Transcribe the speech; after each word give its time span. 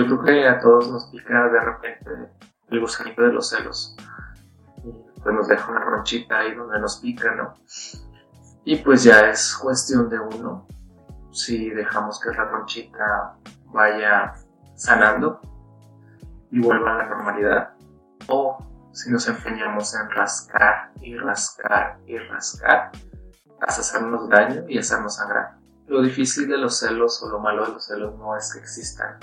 Yo 0.00 0.06
creo 0.06 0.22
que 0.22 0.48
a 0.48 0.58
todos 0.60 0.90
nos 0.90 1.04
pica 1.06 1.48
de 1.48 1.60
repente 1.60 2.10
el 2.70 2.80
gusanito 2.80 3.22
de 3.22 3.32
los 3.34 3.50
celos. 3.50 3.94
Y 4.82 5.20
pues 5.20 5.34
nos 5.34 5.46
deja 5.46 5.70
una 5.70 5.80
ronchita 5.80 6.38
ahí 6.38 6.54
donde 6.54 6.80
nos 6.80 7.00
pica, 7.00 7.34
¿no? 7.34 7.54
Y 8.64 8.76
pues 8.76 9.04
ya 9.04 9.28
es 9.28 9.54
cuestión 9.56 10.08
de 10.08 10.18
uno 10.18 10.66
si 11.32 11.68
dejamos 11.70 12.18
que 12.18 12.30
la 12.30 12.44
ronchita 12.46 13.36
vaya 13.66 14.32
sanando 14.74 15.40
y 16.50 16.60
vuelva 16.60 16.94
a 16.94 16.98
la 16.98 17.08
normalidad 17.08 17.74
o 18.28 18.58
si 18.92 19.10
nos 19.10 19.28
empeñamos 19.28 19.94
en 19.94 20.10
rascar 20.10 20.92
y 21.02 21.14
rascar 21.16 21.98
y 22.06 22.16
rascar 22.16 22.90
hasta 23.60 23.82
hacernos 23.82 24.28
daño 24.30 24.64
y 24.66 24.78
hacernos 24.78 25.16
sangrar. 25.16 25.58
Lo 25.86 26.00
difícil 26.00 26.48
de 26.48 26.56
los 26.56 26.78
celos 26.78 27.22
o 27.22 27.28
lo 27.28 27.38
malo 27.38 27.66
de 27.66 27.72
los 27.72 27.86
celos 27.86 28.16
no 28.18 28.34
es 28.36 28.52
que 28.54 28.60
existan, 28.60 29.18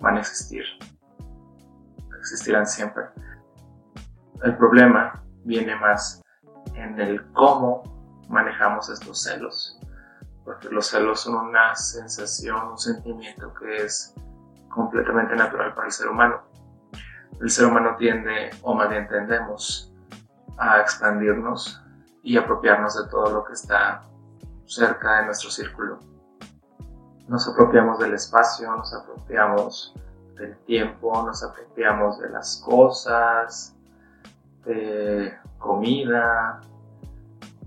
van 0.00 0.16
a 0.16 0.20
existir, 0.20 0.64
existirán 2.18 2.66
siempre. 2.66 3.04
El 4.42 4.56
problema 4.56 5.22
viene 5.44 5.76
más 5.76 6.22
en 6.74 6.98
el 7.00 7.30
cómo 7.32 7.82
manejamos 8.28 8.88
estos 8.88 9.22
celos, 9.22 9.78
porque 10.44 10.68
los 10.68 10.86
celos 10.86 11.20
son 11.20 11.34
una 11.34 11.74
sensación, 11.74 12.68
un 12.68 12.78
sentimiento 12.78 13.52
que 13.54 13.84
es 13.84 14.14
completamente 14.68 15.36
natural 15.36 15.74
para 15.74 15.86
el 15.86 15.92
ser 15.92 16.08
humano. 16.08 16.42
El 17.40 17.50
ser 17.50 17.66
humano 17.66 17.96
tiende, 17.96 18.50
o 18.62 18.74
más 18.74 18.88
bien 18.88 19.08
tendemos, 19.08 19.92
a 20.58 20.80
expandirnos 20.80 21.82
y 22.22 22.36
apropiarnos 22.36 23.02
de 23.02 23.10
todo 23.10 23.30
lo 23.30 23.44
que 23.44 23.54
está 23.54 24.02
cerca 24.66 25.20
de 25.20 25.26
nuestro 25.26 25.50
círculo. 25.50 25.98
Nos 27.30 27.46
apropiamos 27.46 28.00
del 28.00 28.14
espacio, 28.14 28.68
nos 28.76 28.92
apropiamos 28.92 29.94
del 30.34 30.58
tiempo, 30.64 31.22
nos 31.24 31.44
apropiamos 31.44 32.18
de 32.18 32.28
las 32.28 32.60
cosas, 32.66 33.76
de 34.64 35.32
comida, 35.56 36.60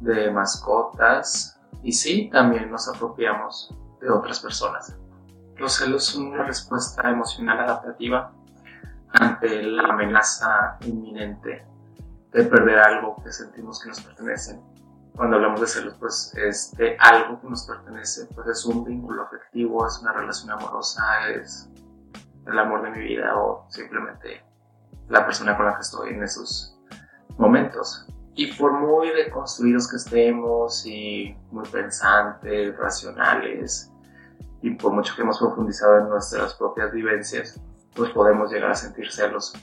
de 0.02 0.30
mascotas 0.32 1.58
y 1.82 1.94
sí, 1.94 2.30
también 2.30 2.70
nos 2.70 2.90
apropiamos 2.90 3.74
de 4.02 4.10
otras 4.10 4.42
personas. 4.42 4.98
Los 5.56 5.78
celos 5.78 6.08
son 6.08 6.26
una 6.34 6.44
respuesta 6.44 7.10
emocional 7.10 7.62
adaptativa 7.62 8.34
ante 9.14 9.64
la 9.64 9.84
amenaza 9.94 10.78
inminente 10.82 11.66
de 12.34 12.44
perder 12.44 12.80
algo 12.80 13.16
que 13.24 13.32
sentimos 13.32 13.82
que 13.82 13.88
nos 13.88 14.02
pertenece. 14.02 14.60
Cuando 15.16 15.36
hablamos 15.36 15.62
de 15.62 15.68
celos, 15.68 15.96
pues 16.00 16.34
es 16.36 16.72
de 16.76 16.98
algo 17.00 17.40
que 17.40 17.48
nos 17.48 17.68
pertenece, 17.68 18.26
pues 18.34 18.48
es 18.48 18.66
un 18.66 18.84
vínculo 18.84 19.24
afectivo, 19.24 19.86
es 19.86 20.00
una 20.00 20.12
relación 20.12 20.52
amorosa, 20.52 21.30
es 21.30 21.70
el 22.48 22.58
amor 22.58 22.82
de 22.82 22.90
mi 22.92 23.00
vida 23.00 23.38
o 23.38 23.66
simplemente 23.70 24.44
la 25.10 25.26
persona 25.26 25.56
con 25.56 25.68
la 25.68 25.76
que 25.76 25.82
estoy 25.82 26.14
en 26.14 26.24
esos 26.24 26.80
momentos. 27.38 28.08
Y 28.36 28.54
por 28.54 28.74
muy 28.74 29.10
deconstruidos 29.10 29.88
que 29.88 29.98
estemos 29.98 30.84
y 30.88 31.38
muy 31.52 31.66
pensantes, 31.70 32.76
racionales, 32.78 33.92
y 34.64 34.72
por 34.72 34.94
mucho 34.94 35.14
que 35.16 35.22
hemos 35.22 35.38
profundizado 35.38 36.00
en 36.00 36.10
nuestras 36.10 36.56
propias 36.56 36.92
vivencias, 36.92 37.62
pues 37.96 38.10
podemos 38.12 38.52
llegar 38.52 38.72
a 38.72 38.76
sentir 38.76 39.12
celos, 39.12 39.54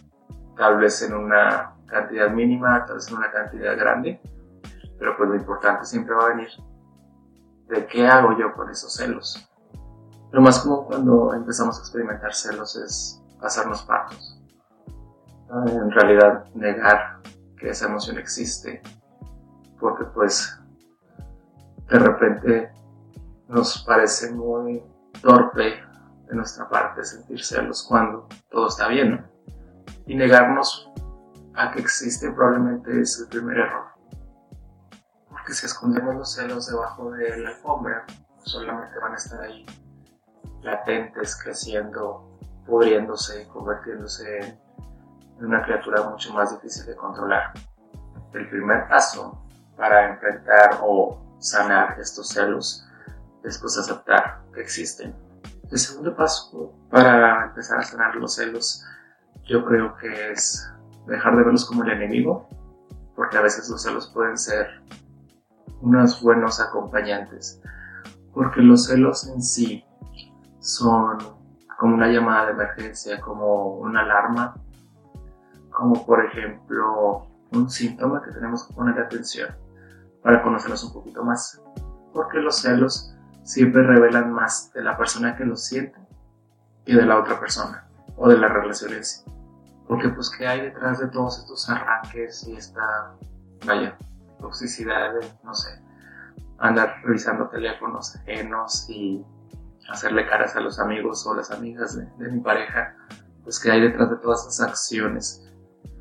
tal 0.56 0.76
vez 0.76 1.02
en 1.02 1.14
una 1.14 1.74
cantidad 1.86 2.30
mínima, 2.30 2.84
tal 2.86 2.96
vez 2.96 3.08
en 3.08 3.16
una 3.16 3.32
cantidad 3.32 3.76
grande, 3.76 4.20
pero 5.00 5.16
pues 5.16 5.30
lo 5.30 5.34
importante 5.34 5.84
siempre 5.86 6.14
va 6.14 6.26
a 6.26 6.28
venir 6.28 6.50
de 7.68 7.86
qué 7.86 8.06
hago 8.06 8.38
yo 8.38 8.52
con 8.54 8.68
esos 8.68 8.92
celos. 8.92 9.48
Lo 10.30 10.42
más 10.42 10.60
común 10.60 10.84
cuando 10.84 11.32
empezamos 11.32 11.78
a 11.78 11.80
experimentar 11.80 12.34
celos 12.34 12.76
es 12.76 13.20
hacernos 13.40 13.82
partos. 13.82 14.38
En 15.66 15.90
realidad 15.90 16.44
negar 16.54 17.20
que 17.56 17.70
esa 17.70 17.86
emoción 17.86 18.18
existe, 18.18 18.82
porque 19.80 20.04
pues 20.04 20.56
de 21.88 21.98
repente 21.98 22.70
nos 23.48 23.82
parece 23.84 24.32
muy 24.32 24.84
torpe 25.22 25.80
de 26.28 26.36
nuestra 26.36 26.68
parte 26.68 27.02
sentir 27.04 27.42
celos 27.42 27.84
cuando 27.88 28.28
todo 28.50 28.68
está 28.68 28.86
bien. 28.88 29.26
Y 30.06 30.14
negarnos 30.14 30.90
a 31.54 31.70
que 31.72 31.80
existe 31.80 32.30
probablemente 32.30 33.00
es 33.00 33.18
el 33.20 33.28
primer 33.28 33.58
error. 33.58 33.89
Porque 35.50 35.62
si 35.62 35.66
escondemos 35.66 36.14
los 36.14 36.32
celos 36.32 36.68
debajo 36.68 37.10
de 37.10 37.36
la 37.38 37.48
alfombra, 37.48 38.06
solamente 38.44 38.96
van 39.00 39.14
a 39.14 39.16
estar 39.16 39.40
ahí 39.40 39.66
latentes, 40.62 41.34
creciendo, 41.42 42.38
pudriéndose, 42.64 43.48
convirtiéndose 43.48 44.38
en 45.40 45.44
una 45.44 45.60
criatura 45.64 46.08
mucho 46.08 46.32
más 46.34 46.52
difícil 46.52 46.86
de 46.86 46.94
controlar. 46.94 47.52
El 48.32 48.48
primer 48.48 48.86
paso 48.86 49.44
para 49.76 50.12
enfrentar 50.12 50.78
o 50.84 51.20
sanar 51.40 51.98
estos 51.98 52.28
celos 52.28 52.86
es 53.42 53.58
pues 53.58 53.76
aceptar 53.76 54.42
que 54.54 54.60
existen 54.60 55.16
el 55.68 55.78
segundo 55.80 56.14
paso 56.14 56.72
para 56.92 57.46
empezar 57.46 57.80
a 57.80 57.82
sanar 57.82 58.14
los 58.14 58.36
celos, 58.36 58.84
yo 59.46 59.64
creo 59.64 59.96
que 59.96 60.30
es 60.30 60.72
dejar 61.08 61.36
de 61.36 61.42
verlos 61.42 61.64
como 61.64 61.82
el 61.82 61.90
enemigo, 61.90 62.48
porque 63.16 63.36
a 63.36 63.40
veces 63.40 63.68
los 63.68 63.82
celos 63.82 64.12
pueden 64.14 64.38
ser 64.38 64.68
unos 65.80 66.22
buenos 66.22 66.60
acompañantes, 66.60 67.60
porque 68.32 68.60
los 68.60 68.86
celos 68.86 69.28
en 69.28 69.42
sí 69.42 69.84
son 70.60 71.18
como 71.78 71.94
una 71.94 72.08
llamada 72.08 72.46
de 72.46 72.52
emergencia, 72.52 73.20
como 73.20 73.76
una 73.76 74.00
alarma, 74.00 74.54
como 75.70 76.04
por 76.04 76.24
ejemplo 76.24 77.26
un 77.52 77.70
síntoma 77.70 78.22
que 78.22 78.32
tenemos 78.32 78.66
que 78.66 78.74
poner 78.74 78.98
atención 78.98 79.48
para 80.22 80.42
conocerlos 80.42 80.84
un 80.84 80.92
poquito 80.92 81.24
más, 81.24 81.60
porque 82.12 82.38
los 82.38 82.60
celos 82.60 83.14
siempre 83.42 83.82
revelan 83.82 84.32
más 84.32 84.72
de 84.72 84.82
la 84.82 84.96
persona 84.96 85.36
que 85.36 85.44
lo 85.44 85.56
siente 85.56 85.98
que 86.84 86.94
de 86.94 87.06
la 87.06 87.18
otra 87.18 87.38
persona 87.38 87.88
o 88.16 88.28
de 88.28 88.38
la 88.38 88.48
relación 88.48 88.92
en 88.94 89.04
sí. 89.04 89.22
Porque 89.88 90.08
pues 90.10 90.30
qué 90.30 90.46
hay 90.46 90.60
detrás 90.60 91.00
de 91.00 91.08
todos 91.08 91.38
estos 91.38 91.68
arranques 91.68 92.46
y 92.46 92.56
esta, 92.56 93.14
vaya, 93.66 93.96
toxicidad 94.40 95.12
no 95.42 95.54
sé, 95.54 95.70
andar 96.58 96.96
revisando 97.04 97.48
teléfonos 97.48 98.16
ajenos 98.16 98.88
y 98.88 99.24
hacerle 99.88 100.26
caras 100.26 100.56
a 100.56 100.60
los 100.60 100.78
amigos 100.78 101.26
o 101.26 101.34
las 101.34 101.50
amigas 101.50 101.96
de, 101.96 102.06
de 102.18 102.32
mi 102.32 102.40
pareja, 102.40 102.96
pues 103.42 103.58
qué 103.58 103.72
hay 103.72 103.80
detrás 103.80 104.10
de 104.10 104.16
todas 104.16 104.46
esas 104.46 104.68
acciones 104.68 105.50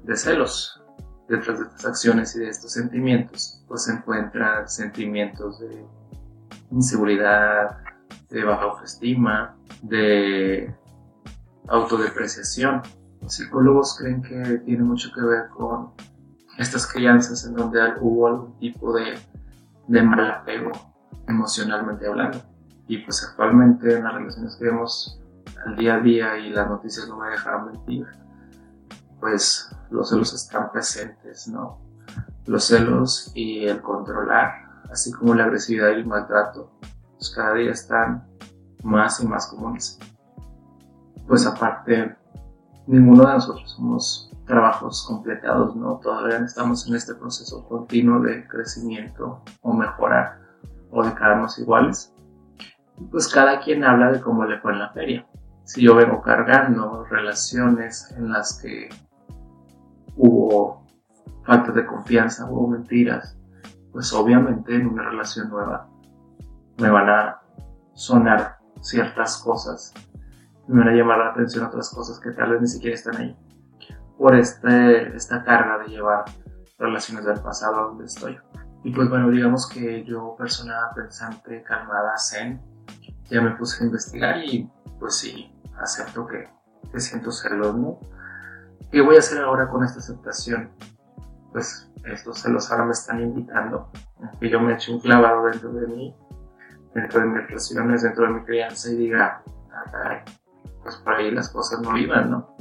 de 0.04 0.16
celos, 0.16 0.82
detrás 1.28 1.60
de 1.60 1.66
estas 1.66 1.86
acciones 1.86 2.36
y 2.36 2.40
de 2.40 2.50
estos 2.50 2.74
sentimientos, 2.74 3.64
pues 3.68 3.84
se 3.84 3.94
encuentran 3.94 4.68
sentimientos 4.68 5.60
de 5.60 5.86
inseguridad, 6.72 7.78
de 8.30 8.44
baja 8.44 8.64
autoestima, 8.64 9.58
de 9.82 10.76
autodepreciación. 11.68 12.82
Los 13.22 13.34
psicólogos 13.36 13.98
creen 13.98 14.22
que 14.22 14.60
tiene 14.66 14.84
mucho 14.84 15.10
que 15.14 15.22
ver 15.22 15.50
con 15.50 15.94
estas 16.60 16.86
crianzas 16.92 17.46
en 17.46 17.56
donde 17.56 17.80
hubo 18.02 18.28
algún 18.28 18.60
tipo 18.60 18.94
de, 18.94 19.18
de 19.88 20.04
mal 20.04 20.30
apego 20.30 20.72
emocionalmente 21.28 22.06
hablando. 22.06 22.42
Y 22.88 22.98
pues 23.00 23.24
actualmente 23.24 23.96
en 23.98 24.04
las 24.04 24.14
relaciones 24.14 24.56
que 24.58 24.66
vemos 24.66 25.22
al 25.66 25.76
día 25.78 25.96
a 25.96 26.00
día 26.00 26.38
y 26.38 26.50
las 26.50 26.70
noticias 26.70 27.08
no 27.08 27.18
me 27.18 27.30
dejaron 27.30 27.68
mentir, 27.68 28.08
pues 29.20 29.74
los 29.90 30.10
celos 30.10 30.34
están 30.34 30.72
presentes, 30.72 31.48
¿no? 31.48 31.80
Los 32.46 32.66
celos 32.66 33.32
y 33.36 33.66
el 33.66 33.82
controlar 33.82 34.70
así 34.92 35.12
como 35.12 35.36
la 35.36 35.46
agresividad 35.46 35.90
y 35.90 36.00
el 36.00 36.06
maltrato, 36.06 36.72
pues 37.16 37.30
cada 37.30 37.54
día 37.54 37.72
están 37.72 38.28
más 38.84 39.22
y 39.22 39.28
más 39.28 39.48
comunes. 39.48 40.00
Pues 41.28 41.46
aparte, 41.46 42.18
ninguno 42.90 43.28
de 43.28 43.34
nosotros 43.34 43.72
somos 43.72 44.32
trabajos 44.46 45.06
completados, 45.08 45.76
¿no? 45.76 46.00
Todavía 46.00 46.40
estamos 46.40 46.88
en 46.88 46.96
este 46.96 47.14
proceso 47.14 47.64
continuo 47.70 48.20
de 48.22 48.48
crecimiento 48.48 49.44
o 49.62 49.74
mejorar 49.74 50.40
o 50.92 51.04
de 51.04 51.14
quedarnos 51.14 51.60
iguales. 51.60 52.14
pues 53.12 53.30
cada 53.30 53.62
quien 53.62 53.86
habla 53.86 54.12
de 54.12 54.20
cómo 54.20 54.44
le 54.44 54.60
fue 54.60 54.74
en 54.74 54.80
la 54.80 54.90
feria. 54.90 55.26
Si 55.64 55.82
yo 55.82 55.96
vengo 55.96 56.22
cargando 56.22 57.06
relaciones 57.06 58.12
en 58.18 58.30
las 58.30 58.60
que 58.60 58.90
hubo 60.18 60.86
falta 61.46 61.72
de 61.72 61.86
confianza, 61.86 62.50
hubo 62.50 62.68
mentiras, 62.68 63.38
pues 63.94 64.12
obviamente 64.12 64.76
en 64.76 64.88
una 64.88 65.04
relación 65.04 65.50
nueva 65.50 65.88
me 66.78 66.90
van 66.90 67.10
a 67.10 67.40
sonar 67.94 68.58
ciertas 68.82 69.38
cosas, 69.38 69.94
me 70.74 70.80
van 70.84 70.90
a 70.90 70.96
llamar 70.96 71.18
la 71.20 71.32
atención 71.32 71.66
otras 71.66 71.90
cosas 71.90 72.20
que 72.20 72.32
tal 72.32 72.52
vez 72.52 72.62
ni 72.62 72.68
siquiera 72.68 72.96
están 72.96 73.18
ahí, 73.18 73.38
por 74.18 74.36
este, 74.36 75.16
esta 75.16 75.44
carga 75.44 75.80
de 75.80 75.90
llevar 75.90 76.26
relaciones 76.78 77.26
del 77.26 77.40
pasado 77.42 77.78
a 77.78 77.82
donde 77.88 78.06
estoy. 78.06 78.38
Y 78.84 78.94
pues 78.94 79.10
bueno, 79.10 79.30
digamos 79.30 79.68
que 79.68 80.04
yo, 80.06 80.36
persona 80.38 80.76
pensante, 80.96 81.64
calmada, 81.64 82.14
zen, 82.18 82.62
ya 83.30 83.42
me 83.42 83.52
puse 83.52 83.84
a 83.84 83.88
investigar 83.88 84.38
y 84.38 84.70
pues 85.00 85.16
sí, 85.18 85.54
acepto 85.78 86.26
que 86.26 86.48
que 86.92 87.00
siento 87.00 87.32
celos, 87.32 87.76
¿no? 87.76 88.00
¿Qué 88.92 89.02
voy 89.02 89.16
a 89.16 89.20
hacer 89.20 89.42
ahora 89.42 89.70
con 89.70 89.84
esta 89.84 90.00
aceptación? 90.00 90.72
Pues 91.52 91.92
estos 92.06 92.40
celos 92.40 92.72
ahora 92.72 92.86
me 92.86 92.92
están 92.92 93.22
invitando 93.22 93.92
que 94.40 94.50
yo 94.50 94.60
me 94.60 94.74
eche 94.74 94.92
un 94.92 95.00
clavado 95.00 95.46
dentro 95.46 95.72
de 95.74 95.88
mí, 95.88 96.16
dentro 96.94 97.22
de 97.22 97.28
mis 97.28 97.48
relaciones, 97.48 98.04
dentro 98.04 98.26
de 98.26 98.34
mi 98.34 98.46
crianza 98.46 98.90
y 98.90 98.96
diga, 98.96 99.44
ah, 99.72 100.24
pues 100.90 101.04
por 101.04 101.14
ahí 101.14 101.32
las 101.32 101.50
cosas 101.50 101.82
no 101.82 101.96
iban, 101.98 102.32
¿no? 102.32 102.56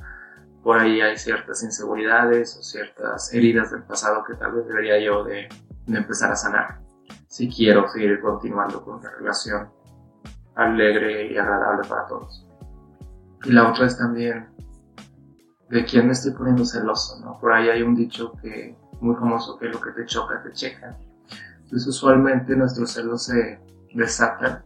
Por 0.63 0.79
ahí 0.79 1.01
hay 1.01 1.17
ciertas 1.17 1.63
inseguridades 1.63 2.57
o 2.59 2.63
ciertas 2.63 3.33
heridas 3.33 3.71
del 3.71 3.85
pasado 3.85 4.23
que 4.25 4.35
tal 4.35 4.53
vez 4.53 4.67
debería 4.67 5.01
yo 5.01 5.25
de, 5.25 5.49
de 5.87 5.99
empezar 5.99 6.31
a 6.31 6.37
sanar 6.37 6.81
si 7.27 7.49
quiero 7.49 7.89
seguir 7.89 8.21
continuando 8.21 8.85
con 8.85 8.97
una 8.97 9.11
relación 9.11 9.71
alegre 10.57 11.33
y 11.33 11.39
agradable 11.39 11.89
para 11.89 12.07
todos. 12.07 12.47
Y 13.45 13.53
la 13.53 13.71
otra 13.71 13.87
es 13.87 13.97
también 13.97 14.49
de 15.71 15.85
quién 15.85 16.07
me 16.07 16.13
estoy 16.13 16.33
poniendo 16.33 16.65
celoso, 16.65 17.21
¿no? 17.21 17.39
Por 17.39 17.53
ahí 17.53 17.69
hay 17.69 17.83
un 17.83 17.95
dicho 17.95 18.33
que 18.43 18.77
muy 19.01 19.15
famoso 19.15 19.59
que 19.59 19.67
lo 19.67 19.81
que 19.81 19.93
te 19.93 20.05
choca 20.05 20.43
te 20.43 20.53
checa. 20.53 20.99
Entonces 21.63 21.87
usualmente 21.87 22.57
nuestros 22.57 22.93
celos 22.93 23.25
se 23.25 23.61
desatan 23.95 24.63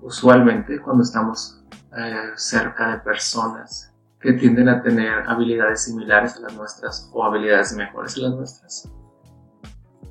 usualmente 0.00 0.80
cuando 0.80 1.02
estamos 1.02 1.62
eh, 1.96 2.30
cerca 2.36 2.92
de 2.92 2.98
personas 2.98 3.92
que 4.20 4.34
tienden 4.34 4.68
a 4.68 4.82
tener 4.82 5.28
habilidades 5.28 5.84
similares 5.84 6.36
a 6.36 6.40
las 6.40 6.54
nuestras 6.54 7.10
o 7.12 7.24
habilidades 7.24 7.74
mejores 7.74 8.16
a 8.16 8.20
las 8.20 8.34
nuestras 8.34 8.90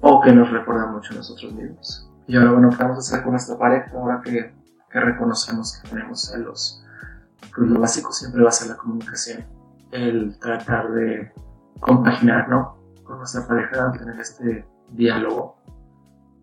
o 0.01 0.21
que 0.21 0.31
nos 0.31 0.49
recuerdan 0.51 0.93
mucho 0.93 1.13
a 1.13 1.17
nosotros 1.17 1.53
mismos. 1.53 2.09
Y 2.27 2.37
ahora, 2.37 2.51
bueno, 2.51 2.69
¿qué 2.69 2.83
vamos 2.83 2.97
a 2.97 2.99
hacer 2.99 3.23
con 3.23 3.31
nuestra 3.31 3.57
pareja 3.57 3.91
ahora 3.93 4.21
que, 4.23 4.53
que 4.89 4.99
reconocemos 4.99 5.77
que 5.77 5.89
tenemos 5.89 6.21
celos? 6.21 6.83
Pues 7.55 7.69
lo 7.69 7.79
básico 7.79 8.11
siempre 8.11 8.43
va 8.43 8.49
a 8.49 8.53
ser 8.53 8.69
la 8.69 8.77
comunicación, 8.77 9.45
el 9.91 10.37
tratar 10.39 10.91
de 10.91 11.31
compaginar, 11.79 12.49
¿no? 12.49 12.77
Con 13.03 13.17
nuestra 13.17 13.47
pareja, 13.47 13.91
tener 13.93 14.19
este 14.19 14.67
diálogo 14.91 15.57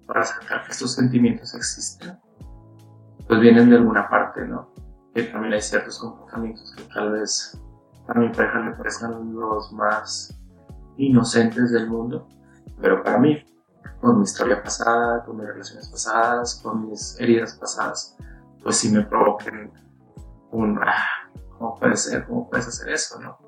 para 0.06 0.20
aceptar 0.20 0.64
que 0.64 0.72
estos 0.72 0.94
sentimientos 0.94 1.54
existen, 1.54 2.18
pues 3.26 3.40
vienen 3.40 3.70
de 3.70 3.76
alguna 3.76 4.08
parte, 4.08 4.46
¿no? 4.46 4.70
Que 5.16 5.22
también 5.22 5.54
hay 5.54 5.62
ciertos 5.62 5.98
comportamientos 5.98 6.74
que 6.76 6.82
tal 6.92 7.12
vez 7.12 7.58
para 8.06 8.20
mi 8.20 8.28
pareja 8.28 8.60
me 8.60 8.72
parezcan 8.72 9.34
los 9.34 9.72
más 9.72 10.38
inocentes 10.98 11.72
del 11.72 11.88
mundo, 11.88 12.28
pero 12.82 13.02
para 13.02 13.16
mí, 13.16 13.42
con 13.98 14.18
mi 14.18 14.24
historia 14.24 14.62
pasada, 14.62 15.24
con 15.24 15.38
mis 15.38 15.46
relaciones 15.46 15.88
pasadas, 15.88 16.60
con 16.62 16.90
mis 16.90 17.18
heridas 17.18 17.54
pasadas, 17.54 18.14
pues 18.62 18.76
sí 18.76 18.90
me 18.90 19.06
provoquen 19.06 19.72
un, 20.50 20.78
ah, 20.82 21.30
¿cómo 21.56 21.76
puede 21.76 21.96
ser? 21.96 22.26
¿Cómo 22.26 22.50
puedes 22.50 22.68
hacer 22.68 22.90
eso? 22.90 23.18
¿no? 23.18 23.38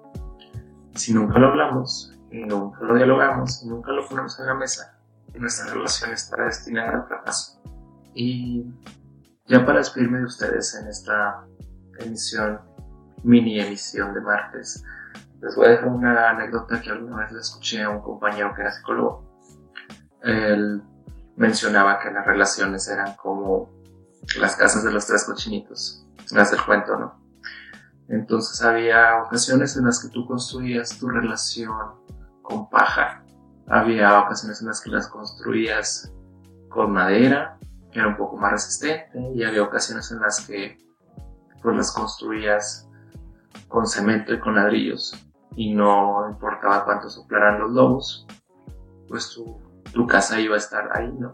Si 0.94 1.12
nunca 1.12 1.38
lo 1.38 1.48
hablamos, 1.48 2.18
y 2.30 2.46
nunca 2.46 2.80
lo 2.80 2.94
dialogamos, 2.94 3.62
y 3.62 3.68
nunca 3.68 3.92
lo 3.92 4.08
ponemos 4.08 4.40
en 4.40 4.46
la 4.46 4.54
mesa, 4.54 4.98
nuestra 5.34 5.70
relación 5.74 6.12
está 6.12 6.44
destinada 6.44 6.92
al 6.92 7.06
fracaso. 7.06 7.60
Y 8.14 8.64
ya 9.48 9.64
para 9.64 9.78
despedirme 9.78 10.18
de 10.18 10.24
ustedes 10.24 10.74
en 10.74 10.88
esta 10.88 11.44
emisión, 11.98 12.60
mini 13.24 13.60
emisión 13.60 14.14
de 14.14 14.20
martes, 14.20 14.84
les 15.40 15.54
voy 15.56 15.66
a 15.66 15.70
dejar 15.70 15.88
una 15.88 16.30
anécdota 16.30 16.80
que 16.80 16.90
alguna 16.90 17.22
vez 17.22 17.32
le 17.32 17.40
escuché 17.40 17.82
a 17.82 17.90
un 17.90 18.00
compañero 18.00 18.52
que 18.54 18.62
era 18.62 18.72
psicólogo. 18.72 19.24
Él 20.22 20.82
mencionaba 21.36 21.98
que 22.00 22.10
las 22.10 22.26
relaciones 22.26 22.88
eran 22.88 23.14
como 23.14 23.70
las 24.38 24.56
casas 24.56 24.84
de 24.84 24.92
los 24.92 25.06
tres 25.06 25.24
cochinitos, 25.24 26.06
las 26.32 26.50
del 26.50 26.62
cuento, 26.64 26.96
¿no? 26.98 27.18
Entonces 28.08 28.60
había 28.62 29.22
ocasiones 29.22 29.76
en 29.76 29.84
las 29.84 30.02
que 30.02 30.08
tú 30.08 30.26
construías 30.26 30.98
tu 30.98 31.08
relación 31.08 31.72
con 32.42 32.68
paja, 32.68 33.22
había 33.68 34.20
ocasiones 34.20 34.60
en 34.60 34.68
las 34.68 34.80
que 34.80 34.90
las 34.90 35.08
construías 35.08 36.12
con 36.68 36.92
madera, 36.92 37.58
era 37.92 38.08
un 38.08 38.16
poco 38.16 38.36
más 38.36 38.52
resistente, 38.52 39.18
y 39.34 39.42
había 39.44 39.62
ocasiones 39.62 40.10
en 40.12 40.20
las 40.20 40.46
que 40.46 40.78
pues 41.62 41.76
las 41.76 41.92
construías 41.92 42.88
con 43.68 43.86
cemento 43.86 44.32
y 44.32 44.40
con 44.40 44.54
ladrillos, 44.54 45.12
y 45.56 45.74
no 45.74 46.28
importaba 46.28 46.84
cuánto 46.84 47.10
soplaran 47.10 47.60
los 47.60 47.72
lobos, 47.72 48.26
pues 49.08 49.30
tu, 49.30 49.60
tu 49.92 50.06
casa 50.06 50.40
iba 50.40 50.54
a 50.54 50.58
estar 50.58 50.96
ahí, 50.96 51.12
¿no? 51.12 51.32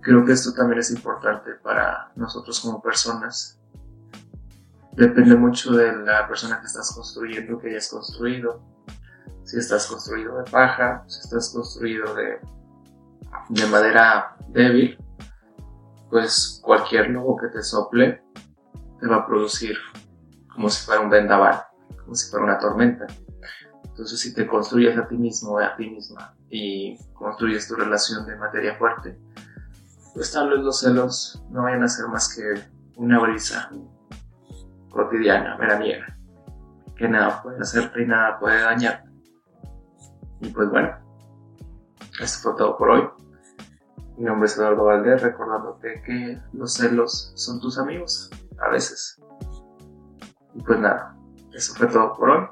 Creo 0.00 0.24
que 0.24 0.32
esto 0.32 0.52
también 0.52 0.80
es 0.80 0.90
importante 0.90 1.52
para 1.62 2.12
nosotros 2.14 2.60
como 2.60 2.82
personas. 2.82 3.58
Depende 4.92 5.34
mucho 5.34 5.72
de 5.72 5.96
la 5.96 6.28
persona 6.28 6.60
que 6.60 6.66
estás 6.66 6.94
construyendo, 6.94 7.58
que 7.58 7.70
hayas 7.70 7.88
construido. 7.88 8.62
Si 9.44 9.58
estás 9.58 9.86
construido 9.86 10.36
de 10.36 10.50
paja, 10.50 11.04
si 11.06 11.20
estás 11.20 11.50
construido 11.54 12.14
de, 12.14 12.38
de 13.48 13.66
madera 13.68 14.36
débil, 14.48 14.98
pues 16.14 16.60
cualquier 16.62 17.10
lobo 17.10 17.36
que 17.36 17.48
te 17.48 17.60
sople 17.60 18.22
te 19.00 19.06
va 19.08 19.16
a 19.16 19.26
producir 19.26 19.76
como 20.54 20.70
si 20.70 20.86
fuera 20.86 21.00
un 21.00 21.10
vendaval 21.10 21.60
como 22.04 22.14
si 22.14 22.30
fuera 22.30 22.44
una 22.44 22.58
tormenta. 22.60 23.04
Entonces, 23.82 24.20
si 24.20 24.32
te 24.32 24.46
construyes 24.46 24.96
a 24.96 25.08
ti 25.08 25.16
mismo, 25.16 25.58
a 25.58 25.74
ti 25.74 25.90
misma, 25.90 26.36
y 26.48 26.96
construyes 27.14 27.66
tu 27.66 27.74
relación 27.74 28.24
de 28.26 28.36
materia 28.36 28.76
fuerte, 28.76 29.18
pues 30.14 30.30
tal 30.30 30.50
vez 30.50 30.60
los 30.60 30.78
celos 30.78 31.42
no 31.50 31.64
vayan 31.64 31.82
a 31.82 31.88
ser 31.88 32.06
más 32.06 32.32
que 32.32 32.62
una 32.96 33.18
brisa 33.18 33.68
cotidiana, 34.90 35.56
veraniega, 35.56 36.16
que 36.96 37.08
nada 37.08 37.42
puede 37.42 37.58
hacerte 37.58 38.04
y 38.04 38.06
nada 38.06 38.38
puede 38.38 38.60
dañarte. 38.62 39.10
Y 40.42 40.48
pues 40.50 40.70
bueno, 40.70 40.96
esto 42.20 42.38
fue 42.50 42.56
todo 42.56 42.78
por 42.78 42.90
hoy. 42.90 43.13
Mi 44.16 44.24
nombre 44.24 44.46
es 44.46 44.56
Eduardo 44.56 44.84
Valdés, 44.84 45.22
recordándote 45.22 46.02
que 46.06 46.40
los 46.52 46.74
celos 46.74 47.32
son 47.34 47.60
tus 47.60 47.78
amigos, 47.78 48.30
a 48.58 48.68
veces. 48.68 49.20
Y 50.54 50.62
pues 50.62 50.78
nada, 50.78 51.16
eso 51.52 51.74
fue 51.74 51.88
todo 51.88 52.14
por 52.16 52.30
hoy. 52.30 52.46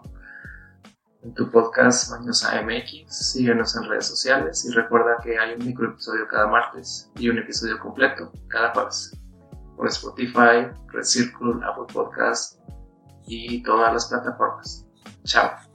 En 1.23 1.33
tu 1.35 1.49
podcast 1.53 2.11
Mañosa 2.11 2.61
MX, 2.63 3.33
síguenos 3.33 3.77
en 3.77 3.89
redes 3.89 4.07
sociales 4.07 4.65
y 4.65 4.73
recuerda 4.73 5.19
que 5.23 5.39
hay 5.39 5.55
un 5.55 5.65
micro 5.65 5.91
episodio 5.91 6.27
cada 6.27 6.49
martes 6.49 7.13
y 7.15 7.29
un 7.29 7.39
episodio 7.39 7.79
completo 7.79 8.33
cada 8.49 8.73
jueves. 8.73 9.17
Por 9.77 9.87
Spotify, 9.87 10.69
Red 10.89 11.05
Circle, 11.05 11.61
Apple 11.65 11.87
Podcast 11.93 12.59
y 13.27 13.63
todas 13.63 13.93
las 13.93 14.07
plataformas. 14.07 14.85
Chao. 15.25 15.72